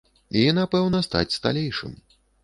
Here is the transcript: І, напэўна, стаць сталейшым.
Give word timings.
І, 0.43 0.45
напэўна, 0.59 1.01
стаць 1.07 1.35
сталейшым. 1.37 1.93